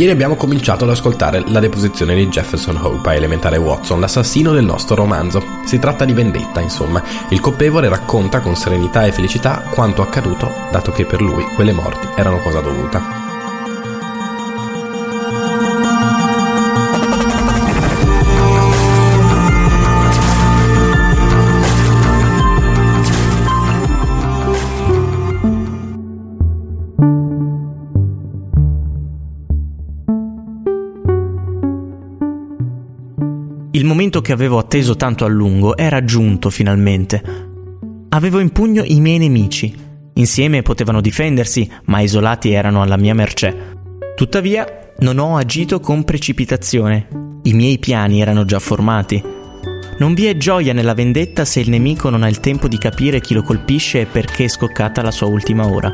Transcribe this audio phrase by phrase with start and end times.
[0.00, 4.64] Ieri abbiamo cominciato ad ascoltare la deposizione di Jefferson Hope a Elementare Watson, l'assassino del
[4.64, 5.42] nostro romanzo.
[5.66, 7.02] Si tratta di vendetta, insomma.
[7.28, 12.08] Il colpevole racconta con serenità e felicità quanto accaduto, dato che per lui quelle morti
[12.16, 13.19] erano cosa dovuta.
[34.30, 37.20] Che avevo atteso tanto a lungo era giunto finalmente.
[38.10, 39.74] Avevo in pugno i miei nemici.
[40.14, 43.74] Insieme potevano difendersi, ma isolati erano alla mia mercé.
[44.14, 47.08] Tuttavia, non ho agito con precipitazione.
[47.42, 49.20] I miei piani erano già formati.
[49.98, 53.20] Non vi è gioia nella vendetta se il nemico non ha il tempo di capire
[53.20, 55.92] chi lo colpisce e perché è scoccata la sua ultima ora.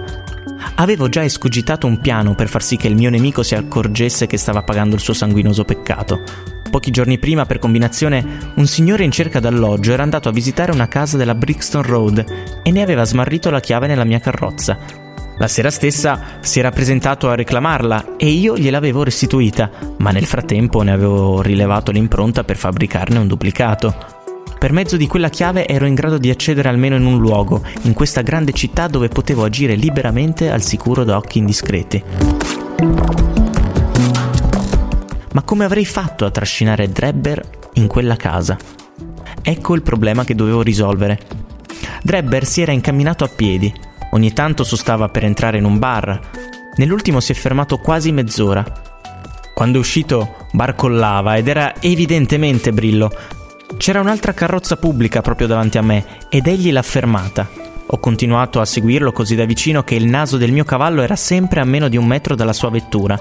[0.74, 4.36] Avevo già escogitato un piano per far sì che il mio nemico si accorgesse che
[4.36, 6.55] stava pagando il suo sanguinoso peccato.
[6.76, 10.88] Pochi giorni prima, per combinazione, un signore in cerca d'alloggio era andato a visitare una
[10.88, 12.22] casa della Brixton Road
[12.62, 14.76] e ne aveva smarrito la chiave nella mia carrozza.
[15.38, 20.82] La sera stessa si era presentato a reclamarla e io gliel'avevo restituita, ma nel frattempo
[20.82, 23.96] ne avevo rilevato l'impronta per fabbricarne un duplicato.
[24.58, 27.94] Per mezzo di quella chiave ero in grado di accedere almeno in un luogo, in
[27.94, 32.04] questa grande città dove potevo agire liberamente al sicuro da occhi indiscreti.
[35.36, 38.56] Ma come avrei fatto a trascinare Drebber in quella casa?
[39.42, 41.20] Ecco il problema che dovevo risolvere.
[42.02, 43.70] Drebber si era incamminato a piedi,
[44.12, 46.18] ogni tanto sostava per entrare in un bar.
[46.76, 48.64] Nell'ultimo si è fermato quasi mezz'ora.
[49.52, 53.12] Quando è uscito barcollava ed era evidentemente Brillo.
[53.76, 57.46] C'era un'altra carrozza pubblica proprio davanti a me ed egli l'ha fermata.
[57.88, 61.60] Ho continuato a seguirlo così da vicino che il naso del mio cavallo era sempre
[61.60, 63.20] a meno di un metro dalla sua vettura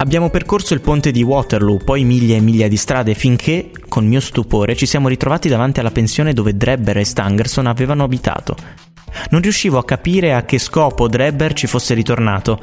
[0.00, 4.20] Abbiamo percorso il ponte di Waterloo, poi miglia e miglia di strade, finché, con mio
[4.20, 8.54] stupore, ci siamo ritrovati davanti alla pensione dove Drebber e Stangerson avevano abitato.
[9.30, 12.60] Non riuscivo a capire a che scopo Drebber ci fosse ritornato,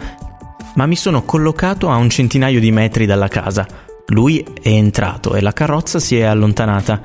[0.75, 3.68] ma mi sono collocato a un centinaio di metri dalla casa.
[4.07, 7.01] Lui è entrato e la carrozza si è allontanata.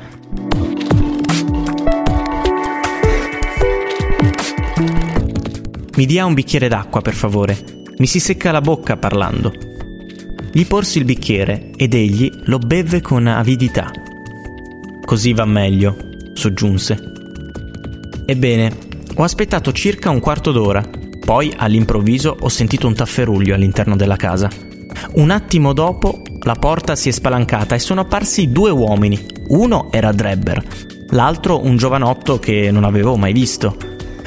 [5.97, 7.83] Mi dia un bicchiere d'acqua, per favore.
[7.99, 9.70] Mi si secca la bocca parlando.
[10.53, 13.93] Gli porsi il bicchiere ed egli lo bevve con avidità.
[15.05, 15.97] Così va meglio,
[16.35, 17.13] soggiunse.
[18.27, 18.77] Ebbene,
[19.15, 20.85] ho aspettato circa un quarto d'ora,
[21.25, 24.51] poi all'improvviso ho sentito un tafferuglio all'interno della casa.
[25.15, 29.25] Un attimo dopo la porta si è spalancata e sono apparsi due uomini.
[29.51, 30.61] Uno era Drebber,
[31.11, 33.77] l'altro un giovanotto che non avevo mai visto.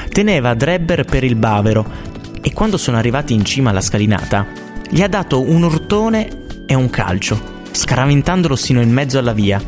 [0.09, 1.85] Teneva Drebber per il bavero
[2.41, 4.62] e quando sono arrivati in cima alla scalinata
[4.93, 6.27] gli ha dato un urtone
[6.67, 9.59] e un calcio, scaraventandolo sino in mezzo alla via.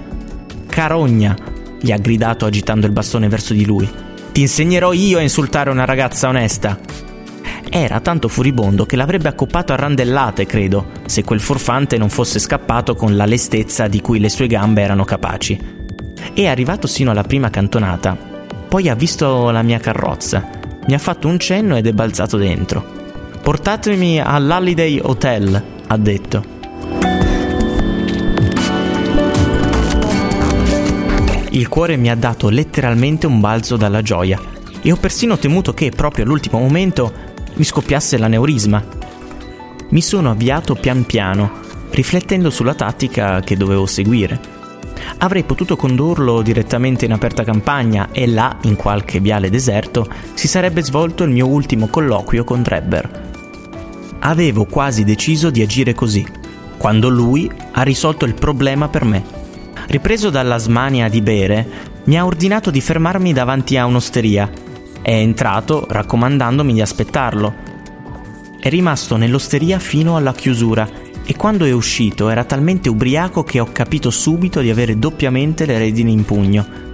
[0.68, 1.36] Carogna,
[1.81, 3.90] gli ha gridato agitando il bastone verso di lui.
[4.31, 6.78] Ti insegnerò io a insultare una ragazza onesta.
[7.68, 12.94] Era tanto furibondo che l'avrebbe accoppato a randellate, credo, se quel furfante non fosse scappato
[12.94, 15.59] con la lestezza di cui le sue gambe erano capaci.
[16.36, 18.16] È arrivato sino alla prima cantonata.
[18.69, 20.47] Poi ha visto la mia carrozza.
[20.86, 23.05] Mi ha fatto un cenno ed è balzato dentro.
[23.45, 26.44] Portatemi all'Holiday Hotel, ha detto.
[31.51, 34.41] Il cuore mi ha dato letteralmente un balzo dalla gioia
[34.81, 37.13] e ho persino temuto che proprio all'ultimo momento
[37.53, 38.83] mi scoppiasse l'aneurisma.
[39.89, 41.59] Mi sono avviato pian piano,
[41.91, 44.39] riflettendo sulla tattica che dovevo seguire.
[45.19, 50.81] Avrei potuto condurlo direttamente in aperta campagna e là, in qualche viale deserto, si sarebbe
[50.81, 53.33] svolto il mio ultimo colloquio con Drebber
[54.30, 56.25] avevo quasi deciso di agire così,
[56.78, 59.24] quando lui ha risolto il problema per me.
[59.88, 61.68] Ripreso dalla smania di bere,
[62.06, 64.50] mi ha ordinato di fermarmi davanti a un'osteria.
[65.01, 67.54] È entrato raccomandandomi di aspettarlo.
[68.60, 70.89] È rimasto nell'osteria fino alla chiusura
[71.24, 75.77] e quando è uscito era talmente ubriaco che ho capito subito di avere doppiamente le
[75.77, 76.94] redini in pugno.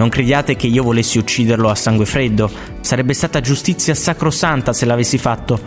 [0.00, 2.50] Non crediate che io volessi ucciderlo a sangue freddo,
[2.80, 5.60] sarebbe stata giustizia sacrosanta se l'avessi fatto,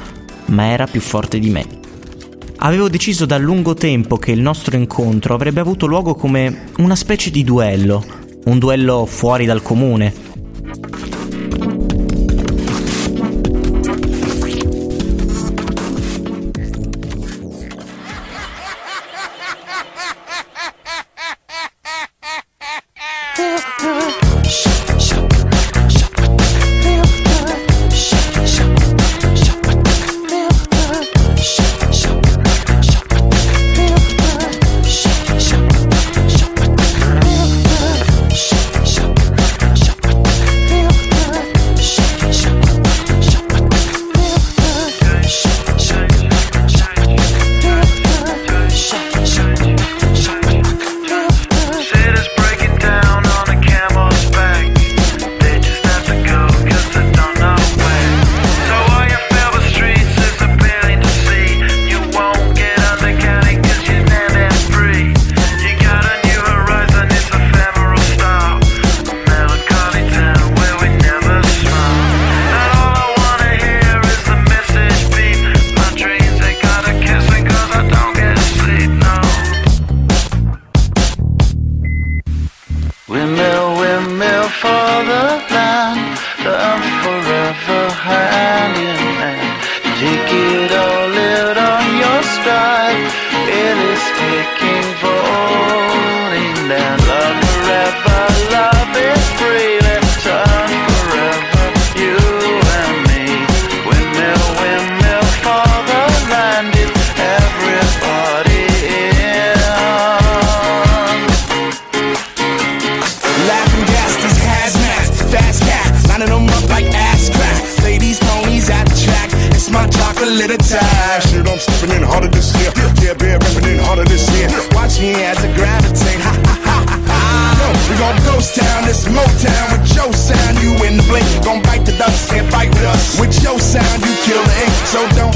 [0.45, 1.63] ma era più forte di me.
[2.57, 7.29] Avevo deciso da lungo tempo che il nostro incontro avrebbe avuto luogo come una specie
[7.29, 8.03] di duello,
[8.45, 10.11] un duello fuori dal comune,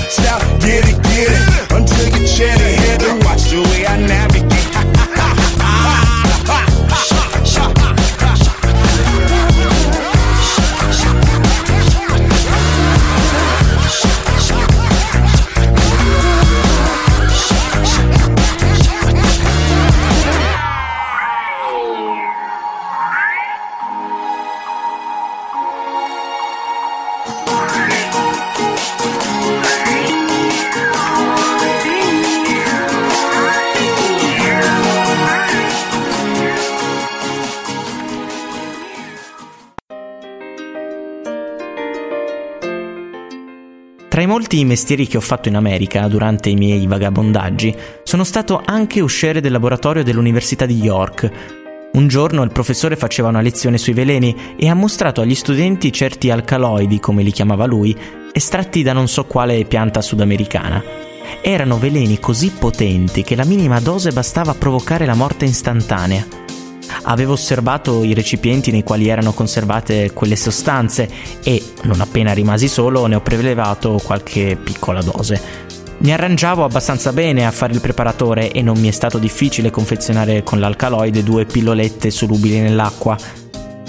[0.10, 0.47] stop,
[44.58, 49.40] I mestieri che ho fatto in America durante i miei vagabondaggi, sono stato anche usciere
[49.40, 51.32] del laboratorio dell'Università di York.
[51.94, 56.32] Un giorno il professore faceva una lezione sui veleni e ha mostrato agli studenti certi
[56.32, 57.96] alcaloidi, come li chiamava lui,
[58.32, 60.84] estratti da non so quale pianta sudamericana.
[61.40, 66.47] Erano veleni così potenti che la minima dose bastava a provocare la morte istantanea.
[67.10, 71.10] Avevo osservato i recipienti nei quali erano conservate quelle sostanze
[71.42, 75.66] e, non appena rimasi solo, ne ho prelevato qualche piccola dose.
[76.00, 80.44] Mi arrangiavo abbastanza bene a fare il preparatore e non mi è stato difficile confezionare
[80.44, 83.18] con l'alcaloide due pillolette solubili nell'acqua.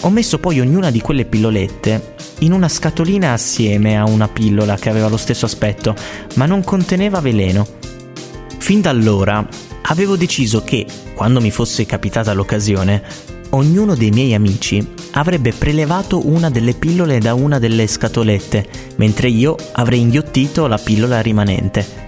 [0.02, 4.90] Ho messo poi ognuna di quelle pillolette in una scatolina assieme a una pillola che
[4.90, 5.92] aveva lo stesso aspetto,
[6.34, 7.66] ma non conteneva veleno.
[8.58, 9.44] Fin da allora
[9.88, 13.02] avevo deciso che, quando mi fosse capitata l'occasione,
[13.50, 18.66] ognuno dei miei amici avrebbe prelevato una delle pillole da una delle scatolette,
[18.96, 22.06] mentre io avrei inghiottito la pillola rimanente.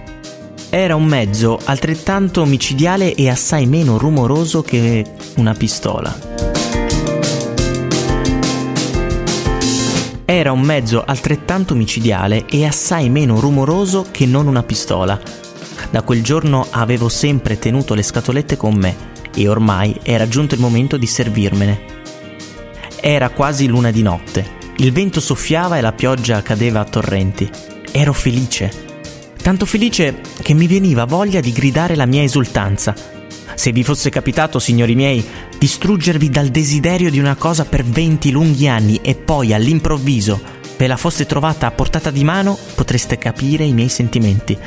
[0.69, 5.03] Era un mezzo altrettanto micidiale e assai meno rumoroso che
[5.35, 6.29] una pistola.
[10.23, 15.19] Era un mezzo altrettanto micidiale e assai meno rumoroso che non una pistola.
[15.91, 18.95] Da quel giorno avevo sempre tenuto le scatolette con me
[19.35, 21.81] e ormai era giunto il momento di servirmene.
[23.01, 24.59] Era quasi luna di notte.
[24.77, 27.49] Il vento soffiava e la pioggia cadeva a torrenti.
[27.91, 28.71] Ero felice.
[29.41, 32.95] Tanto felice che mi veniva voglia di gridare la mia esultanza.
[33.53, 35.23] Se vi fosse capitato, signori miei,
[35.57, 40.97] distruggervi dal desiderio di una cosa per venti lunghi anni e poi all'improvviso ve la
[40.97, 44.57] fosse trovata a portata di mano, potreste capire i miei sentimenti.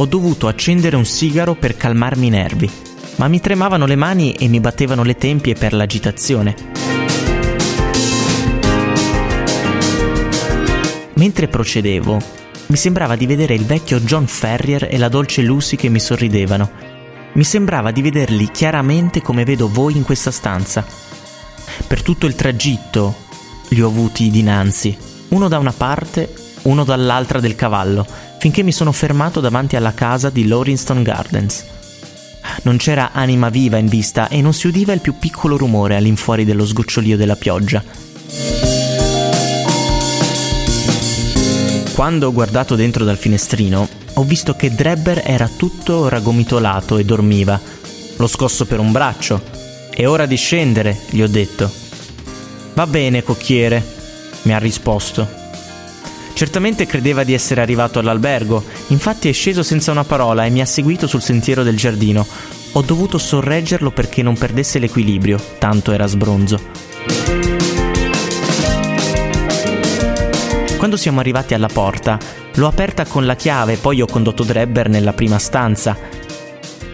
[0.00, 2.70] Ho dovuto accendere un sigaro per calmarmi i nervi,
[3.16, 6.54] ma mi tremavano le mani e mi battevano le tempie per l'agitazione.
[11.12, 12.18] Mentre procedevo,
[12.68, 16.70] mi sembrava di vedere il vecchio John Ferrier e la dolce Lucy che mi sorridevano.
[17.34, 20.82] Mi sembrava di vederli chiaramente come vedo voi in questa stanza.
[21.86, 23.14] Per tutto il tragitto
[23.68, 24.96] li ho avuti dinanzi,
[25.28, 28.06] uno da una parte, uno dall'altra del cavallo,
[28.38, 31.64] finché mi sono fermato davanti alla casa di Lawrinston Gardens.
[32.62, 36.44] Non c'era anima viva in vista e non si udiva il più piccolo rumore all'infuori
[36.44, 37.82] dello sgocciolio della pioggia.
[41.94, 47.60] Quando ho guardato dentro dal finestrino, ho visto che Drebber era tutto ragomitolato e dormiva.
[48.16, 49.40] L'ho scosso per un braccio.
[49.90, 51.70] È ora di scendere, gli ho detto.
[52.74, 53.84] Va bene, cocchiere,
[54.42, 55.39] mi ha risposto.
[56.32, 60.66] Certamente credeva di essere arrivato all'albergo, infatti è sceso senza una parola e mi ha
[60.66, 62.26] seguito sul sentiero del giardino.
[62.72, 66.58] Ho dovuto sorreggerlo perché non perdesse l'equilibrio, tanto era sbronzo.
[70.78, 72.18] Quando siamo arrivati alla porta,
[72.54, 75.94] l'ho aperta con la chiave e poi ho condotto Drebber nella prima stanza.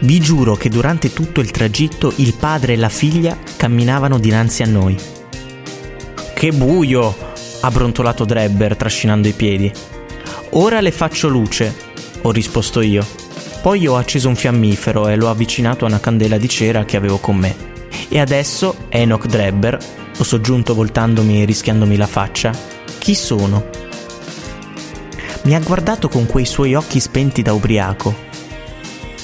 [0.00, 4.66] Vi giuro che durante tutto il tragitto il padre e la figlia camminavano dinanzi a
[4.66, 4.96] noi.
[6.34, 7.25] Che buio!
[7.66, 9.70] Ha brontolato Drebber trascinando i piedi.
[10.50, 11.74] Ora le faccio luce,
[12.22, 13.04] ho risposto io.
[13.60, 17.18] Poi ho acceso un fiammifero e l'ho avvicinato a una candela di cera che avevo
[17.18, 17.54] con me.
[18.08, 19.78] E adesso, Enoch Drebber,
[20.16, 22.52] ho soggiunto voltandomi e rischiandomi la faccia,
[22.98, 23.84] chi sono?
[25.46, 28.12] mi ha guardato con quei suoi occhi spenti da ubriaco.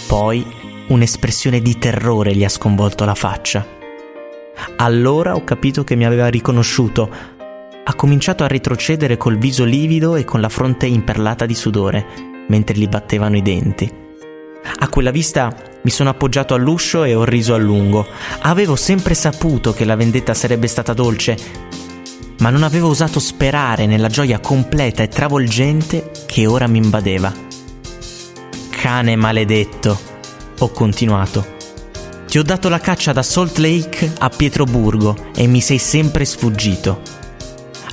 [0.06, 0.46] Poi
[0.86, 3.66] un'espressione di terrore gli ha sconvolto la faccia.
[4.76, 7.10] Allora ho capito che mi aveva riconosciuto.
[7.84, 12.06] Ha cominciato a retrocedere col viso livido e con la fronte imperlata di sudore,
[12.46, 13.92] mentre gli battevano i denti.
[14.78, 18.06] A quella vista mi sono appoggiato all'uscio e ho riso a lungo.
[18.42, 21.36] Avevo sempre saputo che la vendetta sarebbe stata dolce,
[22.38, 27.32] ma non avevo osato sperare nella gioia completa e travolgente che ora mi invadeva.
[28.70, 29.98] Cane maledetto,
[30.58, 31.60] ho continuato.
[32.26, 37.21] Ti ho dato la caccia da Salt Lake a Pietroburgo e mi sei sempre sfuggito.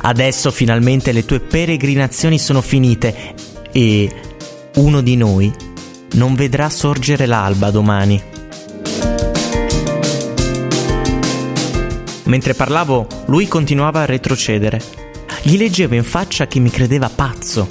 [0.01, 3.35] Adesso finalmente le tue peregrinazioni sono finite
[3.71, 4.09] e
[4.75, 5.53] uno di noi
[6.13, 8.21] non vedrà sorgere l'alba domani.
[12.23, 14.81] Mentre parlavo, lui continuava a retrocedere.
[15.41, 17.67] Gli leggevo in faccia che mi credeva pazzo.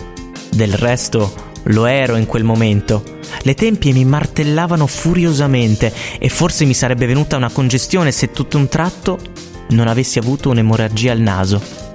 [0.51, 1.33] Del resto,
[1.65, 3.03] lo ero in quel momento.
[3.43, 8.69] Le tempie mi martellavano furiosamente e forse mi sarebbe venuta una congestione se tutto un
[8.69, 9.19] tratto
[9.71, 11.88] non avessi avuto un'emorragia al naso.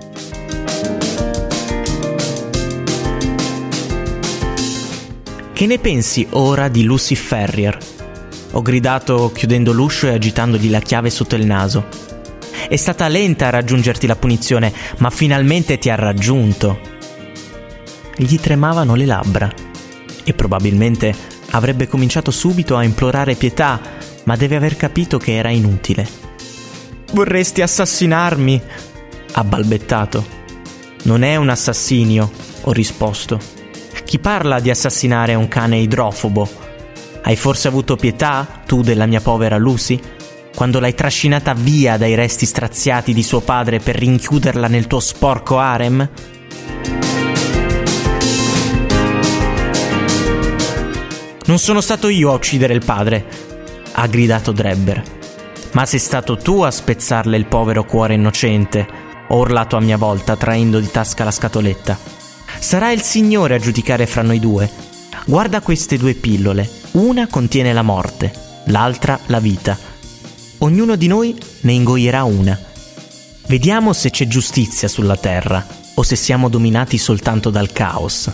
[5.64, 7.78] Che ne pensi ora di Lucy Ferrier?
[8.52, 11.86] Ho gridato chiudendo l'uscio e agitandogli la chiave sotto il naso.
[12.68, 16.82] È stata lenta a raggiungerti la punizione, ma finalmente ti ha raggiunto.
[18.18, 19.50] Gli tremavano le labbra
[20.26, 21.16] e probabilmente
[21.52, 23.80] avrebbe cominciato subito a implorare pietà,
[24.26, 26.06] ma deve aver capito che era inutile.
[27.14, 28.62] Vorresti assassinarmi?
[29.32, 30.26] ha balbettato.
[31.04, 32.30] Non è un assassinio,
[32.64, 33.53] ho risposto.
[34.14, 36.48] Chi parla di assassinare un cane idrofobo?
[37.24, 40.00] Hai forse avuto pietà, tu della mia povera Lucy?
[40.54, 45.58] quando l'hai trascinata via dai resti straziati di suo padre per rinchiuderla nel tuo sporco
[45.58, 46.08] harem?
[51.46, 53.26] Non sono stato io a uccidere il padre,
[53.94, 55.02] ha gridato Drebber.
[55.72, 58.88] Ma sei stato tu a spezzarle il povero cuore innocente,
[59.30, 62.23] ho urlato a mia volta traendo di tasca la scatoletta.
[62.60, 64.70] Sarà il Signore a giudicare fra noi due.
[65.26, 68.34] Guarda queste due pillole, una contiene la morte,
[68.66, 69.92] l'altra la vita
[70.64, 72.58] ognuno di noi ne ingoierà una.
[73.48, 78.32] Vediamo se c'è giustizia sulla Terra o se siamo dominati soltanto dal caos.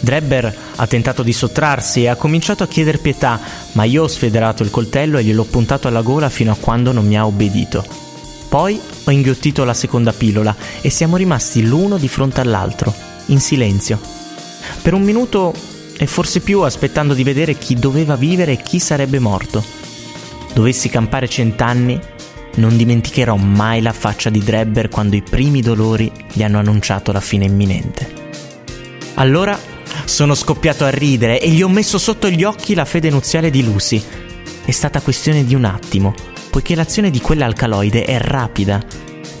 [0.00, 3.38] Drebber ha tentato di sottrarsi e ha cominciato a chiedere pietà,
[3.72, 7.06] ma io ho sfederato il coltello e gliel'ho puntato alla gola fino a quando non
[7.06, 8.07] mi ha obbedito.
[8.48, 12.94] Poi ho inghiottito la seconda pillola e siamo rimasti l'uno di fronte all'altro,
[13.26, 14.00] in silenzio.
[14.80, 15.52] Per un minuto
[15.98, 19.62] e forse più aspettando di vedere chi doveva vivere e chi sarebbe morto.
[20.54, 22.00] Dovessi campare cent'anni,
[22.54, 27.20] non dimenticherò mai la faccia di Drebber quando i primi dolori gli hanno annunciato la
[27.20, 28.14] fine imminente.
[29.14, 29.58] Allora
[30.04, 33.62] sono scoppiato a ridere e gli ho messo sotto gli occhi la fede nuziale di
[33.62, 34.02] Lucy.
[34.64, 36.14] È stata questione di un attimo,
[36.50, 38.82] poiché l'azione di quell'alcaloide è rapida.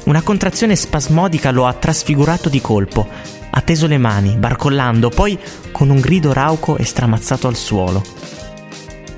[0.04, 5.36] Una contrazione spasmodica lo ha trasfigurato di colpo ha teso le mani, barcollando, poi
[5.72, 8.02] con un grido rauco è stramazzato al suolo.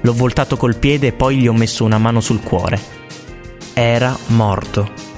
[0.01, 2.81] L'ho voltato col piede e poi gli ho messo una mano sul cuore.
[3.75, 5.10] Era morto.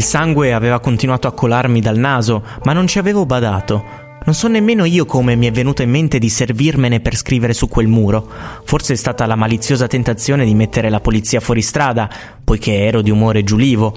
[0.00, 3.84] Il sangue aveva continuato a colarmi dal naso, ma non ci avevo badato.
[4.24, 7.68] Non so nemmeno io come mi è venuto in mente di servirmene per scrivere su
[7.68, 8.26] quel muro.
[8.64, 12.08] Forse è stata la maliziosa tentazione di mettere la polizia fuori strada,
[12.42, 13.94] poiché ero di umore giulivo.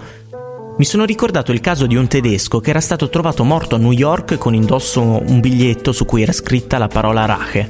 [0.78, 3.92] mi sono ricordato il caso di un tedesco che era stato trovato morto a New
[3.92, 7.68] York con indosso un biglietto su cui era scritta la parola Rache.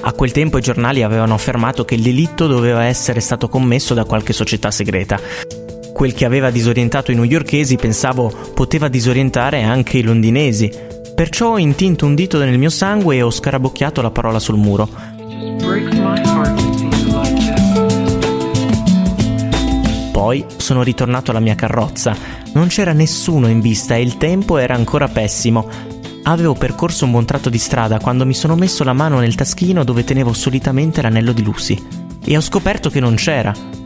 [0.00, 4.04] A quel tempo i giornali avevano affermato che il delitto doveva essere stato commesso da
[4.04, 5.57] qualche società segreta.
[5.98, 10.70] Quel che aveva disorientato i newyorkesi pensavo poteva disorientare anche i londinesi.
[11.12, 14.88] Perciò ho intinto un dito nel mio sangue e ho scarabocchiato la parola sul muro.
[20.12, 22.16] Poi sono ritornato alla mia carrozza.
[22.52, 25.68] Non c'era nessuno in vista e il tempo era ancora pessimo.
[26.22, 29.82] Avevo percorso un buon tratto di strada quando mi sono messo la mano nel taschino
[29.82, 31.76] dove tenevo solitamente l'anello di Lucy
[32.24, 33.77] e ho scoperto che non c'era.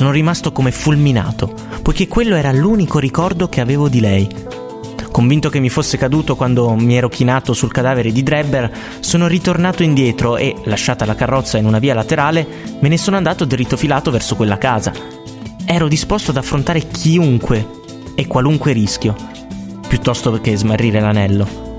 [0.00, 4.26] Sono rimasto come fulminato, poiché quello era l'unico ricordo che avevo di lei.
[5.10, 9.82] Convinto che mi fosse caduto quando mi ero chinato sul cadavere di Drebber, sono ritornato
[9.82, 12.46] indietro e, lasciata la carrozza in una via laterale,
[12.80, 14.90] me ne sono andato dritto filato verso quella casa
[15.66, 17.68] ero disposto ad affrontare chiunque
[18.14, 19.14] e qualunque rischio,
[19.86, 21.69] piuttosto che smarrire l'anello.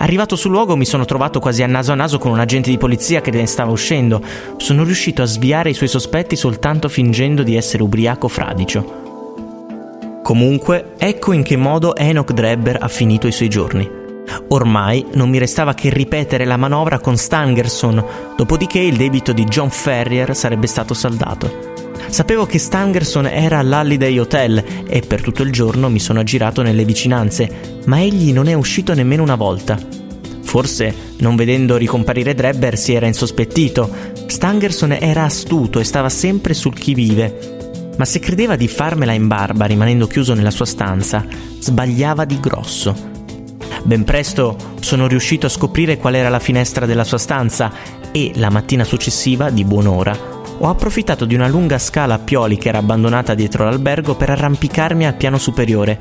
[0.00, 2.78] Arrivato sul luogo mi sono trovato quasi a naso a naso con un agente di
[2.78, 4.22] polizia che ne stava uscendo.
[4.56, 10.20] Sono riuscito a sviare i suoi sospetti soltanto fingendo di essere ubriaco fradicio.
[10.22, 13.88] Comunque, ecco in che modo Enoch Drebber ha finito i suoi giorni.
[14.48, 18.02] Ormai non mi restava che ripetere la manovra con Stangerson,
[18.36, 21.89] dopodiché il debito di John Ferrier sarebbe stato saldato.
[22.10, 26.84] Sapevo che Stangerson era all'Holiday Hotel e per tutto il giorno mi sono aggirato nelle
[26.84, 29.78] vicinanze, ma egli non è uscito nemmeno una volta.
[30.42, 33.88] Forse, non vedendo ricomparire Drebber, si era insospettito.
[34.26, 37.92] Stangerson era astuto e stava sempre sul chi vive.
[37.96, 41.24] Ma se credeva di farmela in barba rimanendo chiuso nella sua stanza,
[41.60, 42.92] sbagliava di grosso.
[43.84, 47.72] Ben presto sono riuscito a scoprire qual era la finestra della sua stanza
[48.10, 52.68] e la mattina successiva, di buon'ora, ho approfittato di una lunga scala a pioli che
[52.68, 55.98] era abbandonata dietro l'albergo per arrampicarmi al piano superiore.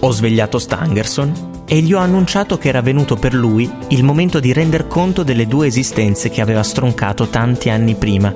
[0.00, 4.52] Ho svegliato Stangerson e gli ho annunciato che era venuto per lui il momento di
[4.52, 8.32] render conto delle due esistenze che aveva stroncato tanti anni prima.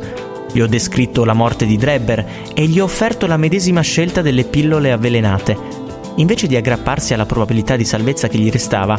[0.51, 4.45] Gli ho descritto la morte di Drebber e gli ho offerto la medesima scelta delle
[4.45, 5.57] pillole avvelenate.
[6.17, 8.99] Invece di aggrapparsi alla probabilità di salvezza che gli restava,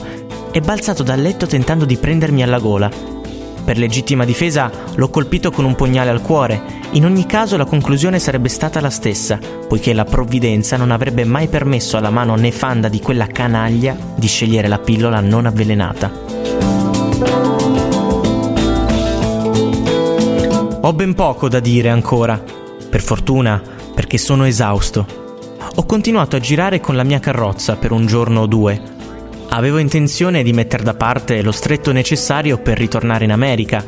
[0.50, 3.18] è balzato dal letto tentando di prendermi alla gola
[3.70, 6.60] per legittima difesa l'ho colpito con un pugnale al cuore.
[6.94, 11.50] In ogni caso la conclusione sarebbe stata la stessa, poiché la provvidenza non avrebbe mai
[11.50, 16.12] permesso alla mano nefanda di quella canaglia di scegliere la pillola non avvelenata.
[20.82, 22.44] Ho ben poco da dire ancora,
[22.90, 23.62] per fortuna,
[23.94, 25.06] perché sono esausto.
[25.76, 28.98] Ho continuato a girare con la mia carrozza per un giorno o due,
[29.52, 33.84] Avevo intenzione di mettere da parte lo stretto necessario per ritornare in America.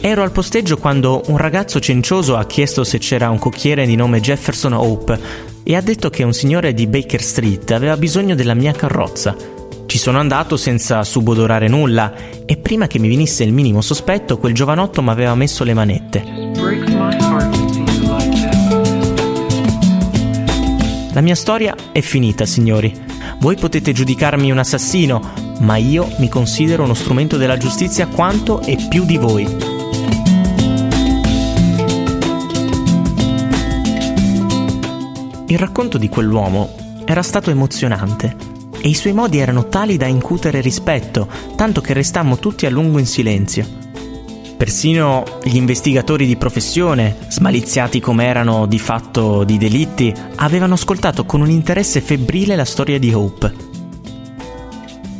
[0.00, 4.20] Ero al posteggio quando un ragazzo cencioso ha chiesto se c'era un cocchiere di nome
[4.20, 5.18] Jefferson Hope
[5.62, 9.36] e ha detto che un signore di Baker Street aveva bisogno della mia carrozza.
[9.86, 12.12] Ci sono andato senza subodorare nulla
[12.44, 16.47] e prima che mi venisse il minimo sospetto quel giovanotto mi aveva messo le manette.
[21.18, 22.96] La mia storia è finita, signori.
[23.40, 28.76] Voi potete giudicarmi un assassino, ma io mi considero uno strumento della giustizia quanto e
[28.88, 29.42] più di voi.
[35.48, 38.36] Il racconto di quell'uomo era stato emozionante
[38.80, 43.00] e i suoi modi erano tali da incutere rispetto, tanto che restammo tutti a lungo
[43.00, 43.87] in silenzio.
[44.58, 51.40] Persino gli investigatori di professione, smaliziati come erano di fatto di delitti, avevano ascoltato con
[51.40, 53.54] un interesse febbrile la storia di Hope.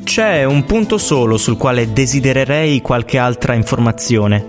[0.02, 4.44] C'è un punto solo sul quale desidererei qualche altra informazione,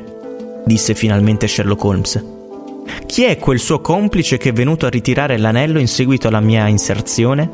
[0.66, 2.26] disse finalmente Sherlock Holmes.
[3.06, 6.68] Chi è quel suo complice che è venuto a ritirare l'anello in seguito alla mia
[6.68, 7.52] inserzione?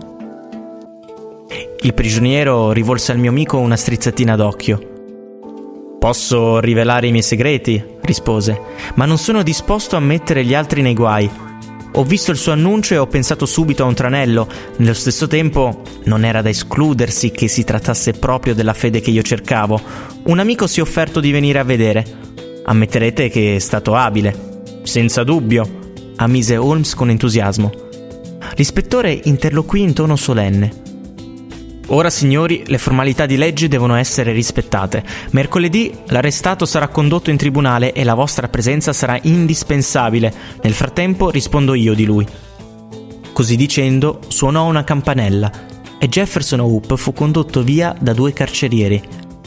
[1.82, 4.94] Il prigioniero rivolse al mio amico una strizzatina d'occhio.
[6.06, 8.62] Posso rivelare i miei segreti, rispose,
[8.94, 11.28] ma non sono disposto a mettere gli altri nei guai.
[11.94, 14.48] Ho visto il suo annuncio e ho pensato subito a un tranello.
[14.78, 19.24] Nello stesso tempo, non era da escludersi che si trattasse proprio della fede che io
[19.24, 19.82] cercavo.
[20.26, 22.06] Un amico si è offerto di venire a vedere.
[22.66, 24.62] Ammetterete che è stato abile.
[24.84, 25.68] Senza dubbio,
[26.18, 27.72] ammise Holmes con entusiasmo.
[28.54, 30.85] L'ispettore interloquì in tono solenne.
[31.88, 35.04] Ora, signori, le formalità di legge devono essere rispettate.
[35.32, 40.34] Mercoledì l'arrestato sarà condotto in tribunale e la vostra presenza sarà indispensabile.
[40.62, 42.26] Nel frattempo rispondo io di lui.
[43.34, 45.52] Così dicendo, suonò una campanella
[46.00, 49.02] e Jefferson Hope fu condotto via da due carcerieri,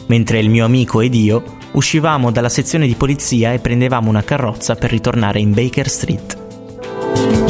[0.07, 4.75] mentre il mio amico ed io uscivamo dalla sezione di polizia e prendevamo una carrozza
[4.75, 7.48] per ritornare in Baker Street.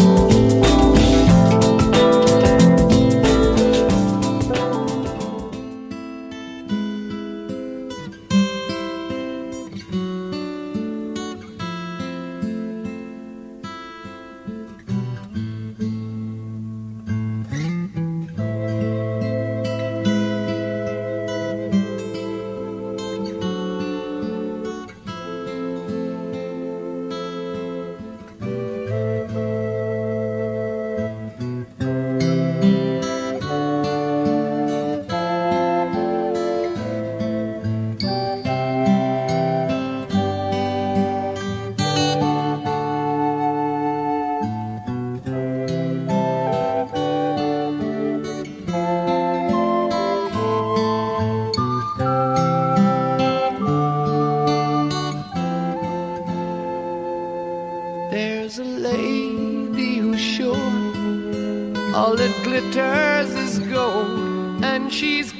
[61.93, 65.33] All that glitters is gold, and she's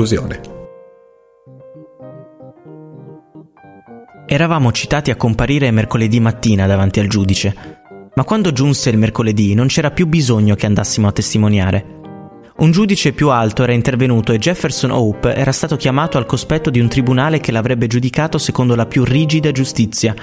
[0.00, 0.40] Conclusione.
[4.26, 7.54] Eravamo citati a comparire mercoledì mattina davanti al giudice,
[8.14, 11.98] ma quando giunse il mercoledì non c'era più bisogno che andassimo a testimoniare.
[12.56, 16.80] Un giudice più alto era intervenuto e Jefferson Hope era stato chiamato al cospetto di
[16.80, 20.14] un tribunale che l'avrebbe giudicato secondo la più rigida giustizia.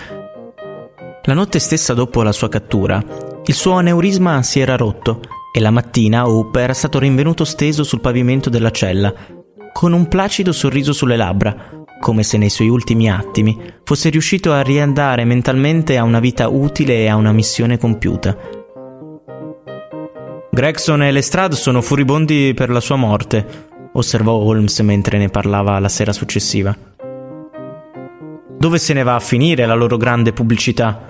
[1.22, 3.04] La notte stessa dopo la sua cattura,
[3.46, 5.20] il suo aneurisma si era rotto
[5.54, 9.14] e la mattina Hope era stato rinvenuto steso sul pavimento della cella,
[9.78, 14.62] con un placido sorriso sulle labbra, come se nei suoi ultimi attimi fosse riuscito a
[14.62, 18.36] riandare mentalmente a una vita utile e a una missione compiuta.
[20.50, 23.46] Gregson e Lestrade sono furibondi per la sua morte,
[23.94, 26.76] osservò Holmes mentre ne parlava la sera successiva.
[28.58, 31.06] Dove se ne va a finire la loro grande pubblicità?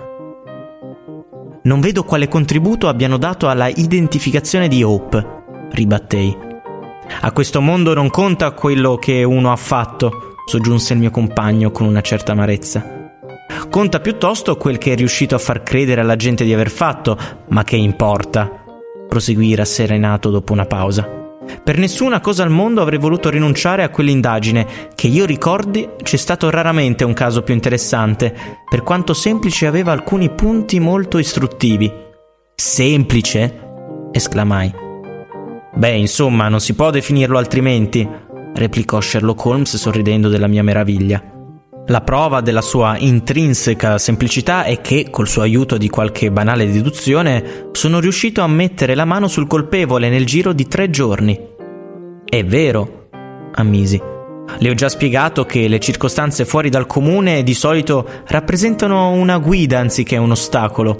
[1.62, 5.26] Non vedo quale contributo abbiano dato alla identificazione di Hope,
[5.70, 6.47] ribattei.
[7.20, 11.86] A questo mondo non conta quello che uno ha fatto, soggiunse il mio compagno con
[11.86, 12.96] una certa amarezza.
[13.70, 17.18] Conta piuttosto quel che è riuscito a far credere alla gente di aver fatto,
[17.48, 18.64] ma che importa?
[19.08, 21.16] proseguì rasserenato dopo una pausa.
[21.64, 26.50] Per nessuna cosa al mondo avrei voluto rinunciare a quell'indagine, che io ricordi c'è stato
[26.50, 28.34] raramente un caso più interessante,
[28.68, 31.90] per quanto semplice aveva alcuni punti molto istruttivi.
[32.54, 33.66] Semplice?
[34.12, 34.87] esclamai.
[35.74, 38.08] Beh, insomma, non si può definirlo altrimenti,
[38.54, 41.22] replicò Sherlock Holmes sorridendo della mia meraviglia.
[41.86, 47.70] La prova della sua intrinseca semplicità è che, col suo aiuto di qualche banale deduzione,
[47.72, 51.38] sono riuscito a mettere la mano sul colpevole nel giro di tre giorni.
[52.24, 53.08] È vero,
[53.54, 53.98] ammisi.
[54.58, 59.78] Le ho già spiegato che le circostanze fuori dal comune di solito rappresentano una guida
[59.78, 60.98] anziché un ostacolo.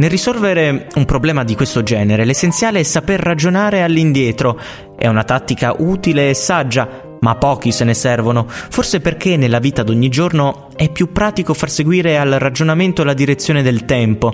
[0.00, 4.58] Nel risolvere un problema di questo genere, l'essenziale è saper ragionare all'indietro.
[4.96, 9.82] È una tattica utile e saggia, ma pochi se ne servono, forse perché nella vita
[9.82, 14.32] d'ogni giorno è più pratico far seguire al ragionamento la direzione del tempo.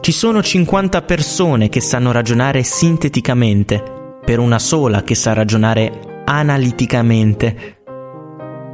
[0.00, 3.82] Ci sono 50 persone che sanno ragionare sinteticamente,
[4.24, 7.78] per una sola che sa ragionare analiticamente.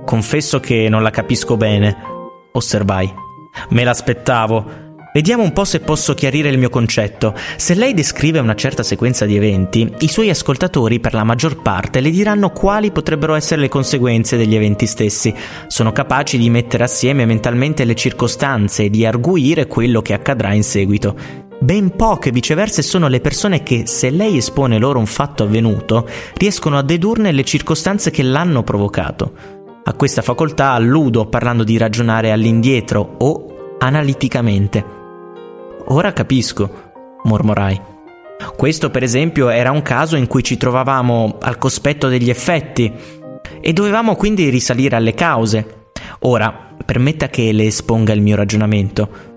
[0.05, 1.97] Confesso che non la capisco bene,
[2.53, 3.11] osservai.
[3.71, 4.82] Me l'aspettavo.
[5.13, 7.35] Vediamo un po' se posso chiarire il mio concetto.
[7.57, 12.01] Se lei descrive una certa sequenza di eventi, i suoi ascoltatori per la maggior parte
[12.01, 15.35] le diranno quali potrebbero essere le conseguenze degli eventi stessi.
[15.67, 20.65] Sono capaci di mettere assieme mentalmente le circostanze e di arguire quello che accadrà in
[20.65, 21.15] seguito.
[21.59, 26.79] Ben poche viceversa sono le persone che, se lei espone loro un fatto avvenuto, riescono
[26.79, 29.33] a dedurne le circostanze che l'hanno provocato.
[29.85, 35.01] A questa facoltà alludo parlando di ragionare all'indietro o analiticamente.
[35.93, 36.93] Ora capisco,
[37.25, 37.79] mormorai.
[38.57, 42.91] Questo, per esempio, era un caso in cui ci trovavamo al cospetto degli effetti
[43.61, 45.91] e dovevamo quindi risalire alle cause.
[46.21, 49.32] Ora, permetta che le esponga il mio ragionamento.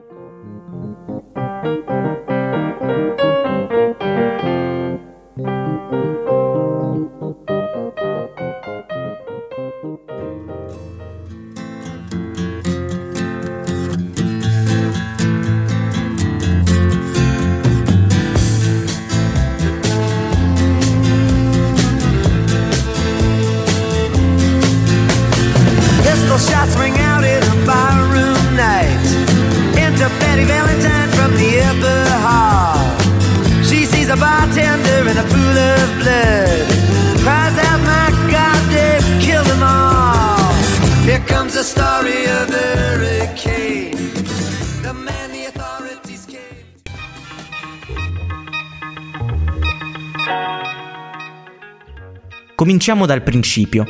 [52.65, 53.85] Cominciamo dal principio.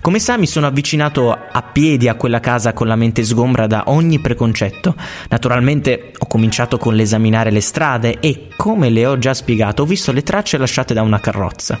[0.00, 3.84] Come sa, mi sono avvicinato a piedi a quella casa con la mente sgombra da
[3.86, 4.96] ogni preconcetto.
[5.28, 10.10] Naturalmente ho cominciato con l'esaminare le strade e, come le ho già spiegato, ho visto
[10.10, 11.78] le tracce lasciate da una carrozza.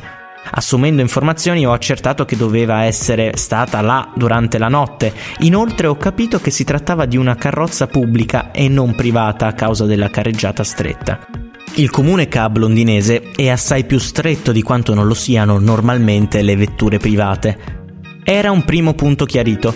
[0.52, 5.12] Assumendo informazioni ho accertato che doveva essere stata là durante la notte.
[5.40, 9.86] Inoltre ho capito che si trattava di una carrozza pubblica e non privata a causa
[9.86, 11.47] della carreggiata stretta.
[11.74, 16.56] Il comune cab londinese è assai più stretto di quanto non lo siano normalmente le
[16.56, 17.58] vetture private.
[18.24, 19.72] Era un primo punto chiarito.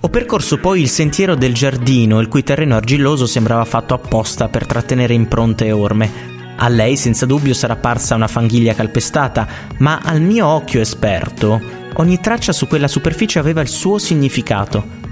[0.00, 4.66] Ho percorso poi il sentiero del giardino, il cui terreno argilloso sembrava fatto apposta per
[4.66, 6.36] trattenere impronte e orme.
[6.56, 9.46] A lei senza dubbio sarà parsa una fanghiglia calpestata,
[9.78, 11.60] ma al mio occhio esperto
[11.94, 15.07] ogni traccia su quella superficie aveva il suo significato.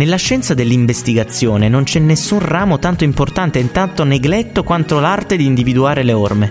[0.00, 5.44] Nella scienza dell'investigazione non c'è nessun ramo tanto importante e tanto negletto quanto l'arte di
[5.44, 6.50] individuare le orme.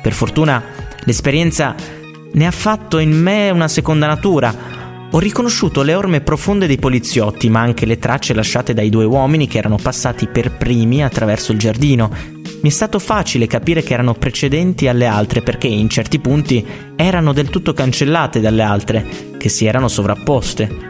[0.00, 0.62] Per fortuna
[1.00, 1.74] l'esperienza
[2.30, 4.54] ne ha fatto in me una seconda natura.
[5.10, 9.48] Ho riconosciuto le orme profonde dei poliziotti, ma anche le tracce lasciate dai due uomini
[9.48, 14.14] che erano passati per primi attraverso il giardino mi è stato facile capire che erano
[14.14, 16.64] precedenti alle altre perché in certi punti
[16.96, 19.06] erano del tutto cancellate dalle altre,
[19.38, 20.85] che si erano sovrapposte.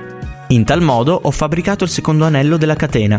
[0.48, 3.18] In tal modo ho fabbricato il secondo anello della catena.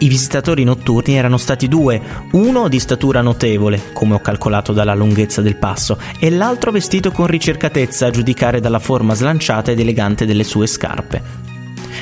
[0.00, 2.00] I visitatori notturni erano stati due,
[2.32, 7.26] uno di statura notevole, come ho calcolato dalla lunghezza del passo, e l'altro vestito con
[7.26, 11.22] ricercatezza a giudicare dalla forma slanciata ed elegante delle sue scarpe.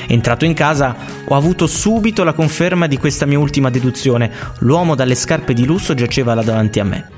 [0.08, 4.30] Entrato in casa ho avuto subito la conferma di questa mia ultima deduzione.
[4.58, 7.08] L'uomo dalle scarpe di lusso giaceva là davanti a me.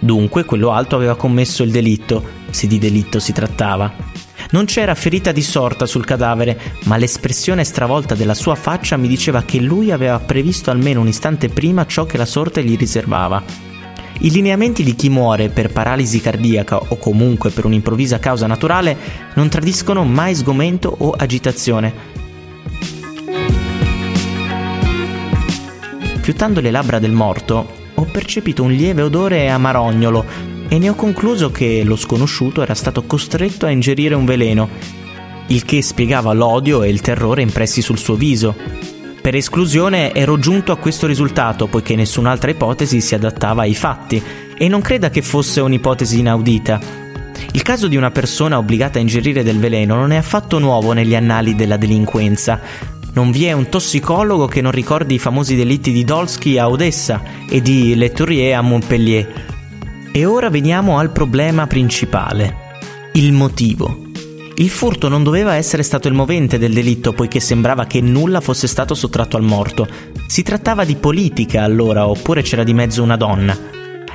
[0.00, 4.15] Dunque quello alto aveva commesso il delitto, se di delitto si trattava.
[4.50, 9.42] Non c'era ferita di sorta sul cadavere, ma l'espressione stravolta della sua faccia mi diceva
[9.42, 13.42] che lui aveva previsto almeno un istante prima ciò che la sorte gli riservava.
[14.20, 18.96] I lineamenti di chi muore per paralisi cardiaca o comunque per un'improvvisa causa naturale
[19.34, 22.16] non tradiscono mai sgomento o agitazione,
[26.26, 30.24] Fiutando le labbra del morto, ho percepito un lieve odore amarognolo
[30.68, 34.68] e ne ho concluso che lo sconosciuto era stato costretto a ingerire un veleno,
[35.48, 38.54] il che spiegava l'odio e il terrore impressi sul suo viso.
[39.20, 44.22] Per esclusione ero giunto a questo risultato poiché nessun'altra ipotesi si adattava ai fatti
[44.56, 46.80] e non creda che fosse un'ipotesi inaudita.
[47.52, 51.14] Il caso di una persona obbligata a ingerire del veleno non è affatto nuovo negli
[51.14, 52.60] annali della delinquenza,
[53.16, 57.22] non vi è un tossicologo che non ricordi i famosi delitti di Dolsky a Odessa
[57.48, 59.55] e di Leturier a Montpellier.
[60.16, 62.56] E ora veniamo al problema principale,
[63.12, 64.04] il motivo.
[64.54, 68.66] Il furto non doveva essere stato il movente del delitto poiché sembrava che nulla fosse
[68.66, 69.86] stato sottratto al morto.
[70.26, 73.54] Si trattava di politica allora, oppure c'era di mezzo una donna.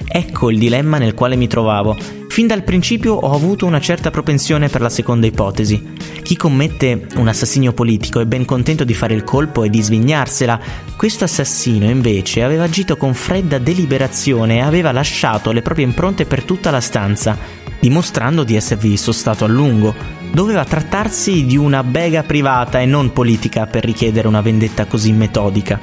[0.07, 1.95] Ecco il dilemma nel quale mi trovavo.
[2.31, 5.91] Fin dal principio ho avuto una certa propensione per la seconda ipotesi.
[6.21, 10.57] Chi commette un assassinio politico è ben contento di fare il colpo e di svignarsela.
[10.95, 16.43] Questo assassino invece aveva agito con fredda deliberazione e aveva lasciato le proprie impronte per
[16.43, 17.37] tutta la stanza,
[17.81, 19.93] dimostrando di esservi sostato a lungo.
[20.31, 25.77] Doveva trattarsi di una bega privata e non politica per richiedere una vendetta così metodica.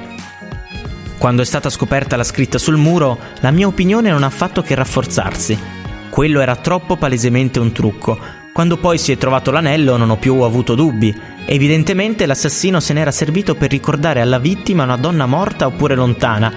[1.19, 4.73] Quando è stata scoperta la scritta sul muro, la mia opinione non ha fatto che
[4.73, 5.77] rafforzarsi.
[6.09, 8.17] Quello era troppo palesemente un trucco.
[8.51, 11.15] Quando poi si è trovato l'anello non ho più avuto dubbi.
[11.45, 16.51] Evidentemente l'assassino se n'era servito per ricordare alla vittima una donna morta oppure lontana.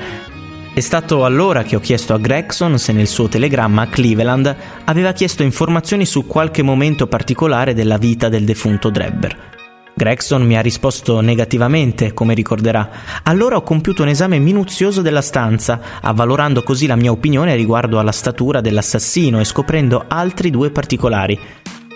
[0.74, 5.12] È stato allora che ho chiesto a Gregson se nel suo telegramma a Cleveland aveva
[5.12, 9.61] chiesto informazioni su qualche momento particolare della vita del defunto Drebber.
[9.94, 12.90] Gregson mi ha risposto negativamente, come ricorderà.
[13.22, 18.12] Allora ho compiuto un esame minuzioso della stanza, avvalorando così la mia opinione riguardo alla
[18.12, 21.38] statura dell'assassino e scoprendo altri due particolari,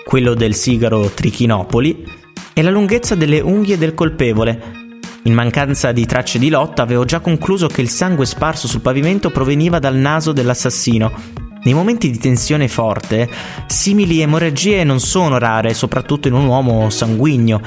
[0.05, 2.05] quello del sigaro Trichinopoli
[2.53, 4.85] e la lunghezza delle unghie del colpevole.
[5.23, 9.31] In mancanza di tracce di lotta avevo già concluso che il sangue sparso sul pavimento
[9.31, 13.29] proveniva dal naso dell'assassino nei momenti di tensione forte,
[13.66, 17.61] simili emorragie non sono rare, soprattutto in un uomo sanguigno.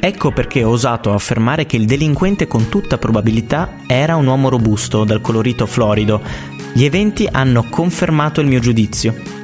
[0.00, 5.04] Ecco perché ho osato affermare che il delinquente con tutta probabilità era un uomo robusto,
[5.04, 6.20] dal colorito florido.
[6.72, 9.41] Gli eventi hanno confermato il mio giudizio.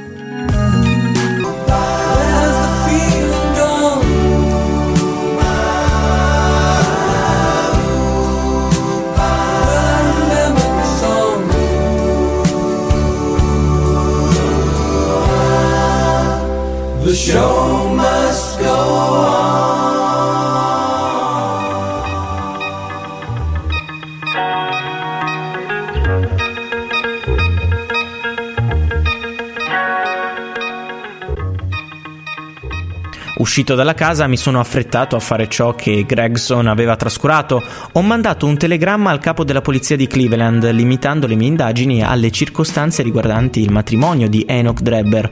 [33.59, 37.61] Uscito dalla casa mi sono affrettato a fare ciò che Gregson aveva trascurato.
[37.95, 42.31] Ho mandato un telegramma al capo della polizia di Cleveland, limitando le mie indagini alle
[42.31, 45.29] circostanze riguardanti il matrimonio di Enoch Drebber.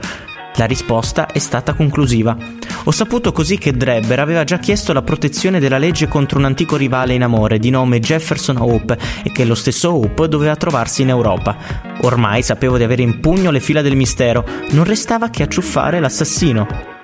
[0.56, 2.36] La risposta è stata conclusiva.
[2.82, 6.74] Ho saputo così che Drebber aveva già chiesto la protezione della legge contro un antico
[6.74, 11.10] rivale in amore di nome Jefferson Hope e che lo stesso Hope doveva trovarsi in
[11.10, 11.56] Europa.
[12.00, 16.95] Ormai sapevo di avere in pugno le fila del mistero, non restava che acciuffare l'assassino.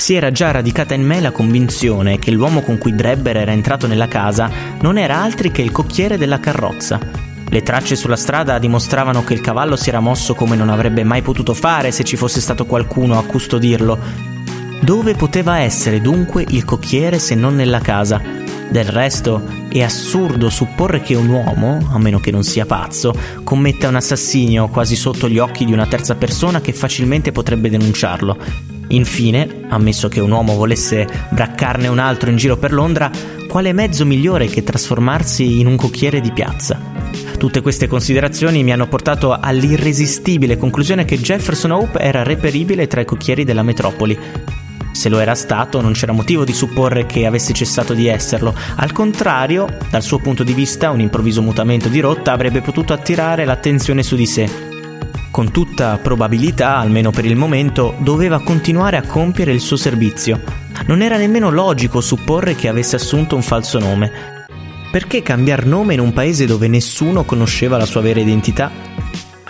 [0.00, 3.86] Si era già radicata in me la convinzione che l'uomo con cui Drebber era entrato
[3.86, 6.98] nella casa non era altri che il cocchiere della carrozza.
[7.46, 11.20] Le tracce sulla strada dimostravano che il cavallo si era mosso come non avrebbe mai
[11.20, 13.98] potuto fare se ci fosse stato qualcuno a custodirlo.
[14.80, 18.22] Dove poteva essere dunque il cocchiere se non nella casa?
[18.70, 23.12] Del resto, è assurdo supporre che un uomo, a meno che non sia pazzo,
[23.44, 28.69] commetta un assassinio quasi sotto gli occhi di una terza persona che facilmente potrebbe denunciarlo.
[28.90, 33.10] Infine, ammesso che un uomo volesse braccarne un altro in giro per Londra,
[33.48, 36.78] quale mezzo migliore che trasformarsi in un cocchiere di piazza?
[37.38, 43.04] Tutte queste considerazioni mi hanno portato all'irresistibile conclusione che Jefferson Hope era reperibile tra i
[43.04, 44.18] cocchieri della metropoli.
[44.92, 48.54] Se lo era stato, non c'era motivo di supporre che avesse cessato di esserlo.
[48.76, 53.44] Al contrario, dal suo punto di vista, un improvviso mutamento di rotta avrebbe potuto attirare
[53.44, 54.69] l'attenzione su di sé.
[55.40, 60.38] Con tutta probabilità, almeno per il momento, doveva continuare a compiere il suo servizio.
[60.84, 64.12] Non era nemmeno logico supporre che avesse assunto un falso nome.
[64.92, 68.70] Perché cambiare nome in un paese dove nessuno conosceva la sua vera identità?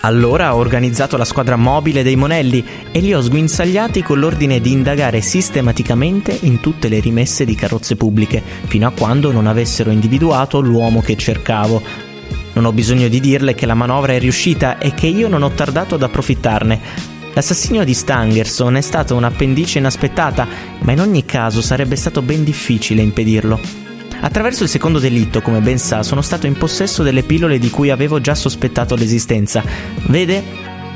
[0.02, 4.70] Allora ho organizzato la squadra mobile dei Monelli e li ho sguinzagliati con l'ordine di
[4.70, 10.60] indagare sistematicamente in tutte le rimesse di carrozze pubbliche, fino a quando non avessero individuato
[10.60, 12.09] l'uomo che cercavo.
[12.60, 15.48] Non ho bisogno di dirle che la manovra è riuscita e che io non ho
[15.52, 16.78] tardato ad approfittarne.
[17.32, 20.46] L'assassinio di Stangerson è stata un'appendice inaspettata,
[20.80, 23.58] ma in ogni caso sarebbe stato ben difficile impedirlo.
[24.20, 27.88] Attraverso il secondo delitto, come ben sa, sono stato in possesso delle pillole di cui
[27.88, 29.64] avevo già sospettato l'esistenza.
[30.08, 30.44] Vede?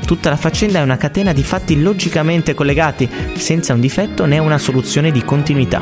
[0.05, 4.59] Tutta la faccenda è una catena di fatti logicamente collegati, senza un difetto né una
[4.59, 5.81] soluzione di continuità.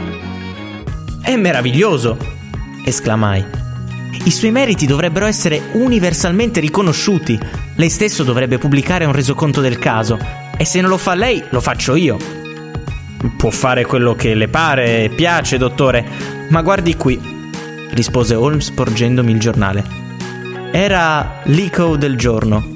[1.22, 2.17] È meraviglioso!
[2.86, 3.62] esclamai.
[4.26, 7.38] I suoi meriti dovrebbero essere universalmente riconosciuti.
[7.76, 10.18] Lei stesso dovrebbe pubblicare un resoconto del caso.
[10.55, 12.18] E se non lo fa lei, lo faccio io.
[13.38, 16.05] Può fare quello che le pare e piace, dottore,
[16.49, 17.20] ma guardi qui,
[17.91, 19.84] rispose Holmes porgendomi il giornale.
[20.72, 22.72] Era l'ICO del giorno.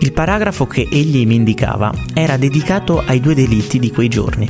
[0.00, 4.48] Il paragrafo che egli mi indicava era dedicato ai due delitti di quei giorni.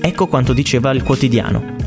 [0.00, 1.81] Ecco quanto diceva il quotidiano.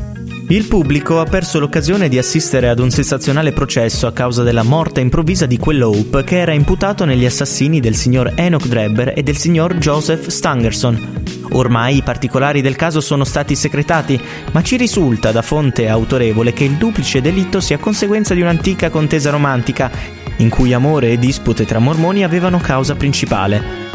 [0.48, 5.00] Il pubblico ha perso l'occasione di assistere ad un sensazionale processo a causa della morte
[5.00, 9.74] improvvisa di quell'Hope che era imputato negli assassini del signor Enoch Drebber e del signor
[9.74, 11.24] Joseph Stangerson.
[11.50, 14.20] Ormai i particolari del caso sono stati secretati,
[14.52, 19.30] ma ci risulta da fonte autorevole che il duplice delitto sia conseguenza di un'antica contesa
[19.30, 19.90] romantica,
[20.36, 23.85] in cui amore e dispute tra mormoni avevano causa principale.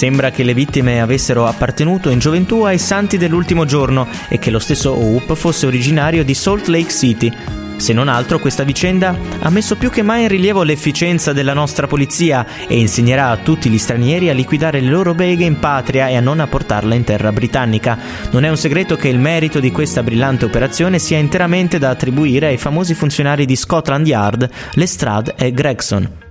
[0.00, 4.58] Sembra che le vittime avessero appartenuto in gioventù ai santi dell'ultimo giorno e che lo
[4.58, 7.30] stesso Hope fosse originario di Salt Lake City.
[7.76, 11.86] Se non altro, questa vicenda ha messo più che mai in rilievo l'efficienza della nostra
[11.86, 16.16] polizia e insegnerà a tutti gli stranieri a liquidare le loro beghe in patria e
[16.16, 17.98] a non apportarla in terra britannica.
[18.30, 22.46] Non è un segreto che il merito di questa brillante operazione sia interamente da attribuire
[22.46, 26.29] ai famosi funzionari di Scotland Yard, Lestrade e Gregson.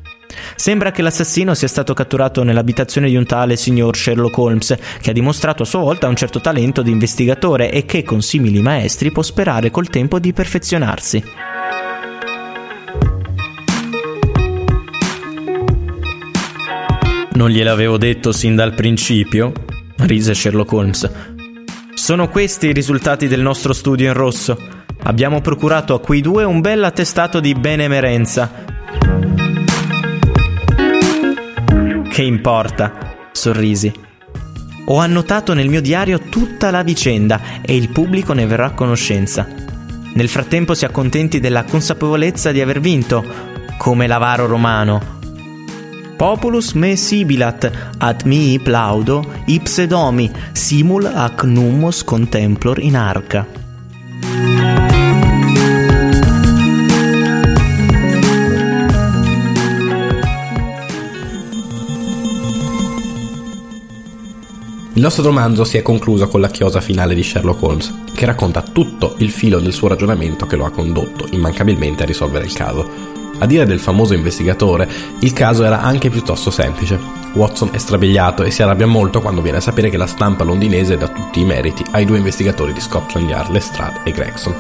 [0.55, 5.13] Sembra che l'assassino sia stato catturato nell'abitazione di un tale signor Sherlock Holmes, che ha
[5.13, 9.23] dimostrato a sua volta un certo talento di investigatore e che con simili maestri può
[9.23, 11.23] sperare col tempo di perfezionarsi.
[17.31, 19.53] Non gliel'avevo detto sin dal principio?
[19.99, 21.09] rise Sherlock Holmes.
[21.93, 24.57] Sono questi i risultati del nostro studio in rosso.
[25.03, 28.69] Abbiamo procurato a quei due un bel attestato di benemerenza
[32.19, 33.15] Che importa?
[33.31, 33.89] Sorrisi.
[34.87, 39.47] Ho annotato nel mio diario tutta la vicenda e il pubblico ne verrà a conoscenza.
[40.15, 43.23] Nel frattempo si accontenti della consapevolezza di aver vinto,
[43.77, 45.01] come l'avaro romano.
[46.17, 53.47] Populus me sibilat, ad mi plaudo, ipse domi, simul ac nummos contemplor in arca.
[64.93, 68.63] Il nostro romanzo si è concluso con la chiosa finale di Sherlock Holmes, che racconta
[68.63, 73.17] tutto il filo del suo ragionamento che lo ha condotto immancabilmente a risolvere il caso.
[73.37, 76.99] A dire del famoso investigatore, il caso era anche piuttosto semplice.
[77.33, 80.97] Watson è strabiliato e si arrabbia molto quando viene a sapere che la stampa londinese
[80.97, 84.55] dà tutti i meriti ai due investigatori di Scotland Yard, Lestrade e Gregson.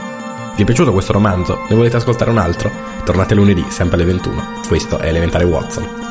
[0.55, 1.65] Vi è piaciuto questo romanzo?
[1.67, 2.71] Ne volete ascoltare un altro?
[3.03, 4.61] Tornate lunedì, sempre alle 21.
[4.67, 6.08] Questo è Elementare Watson.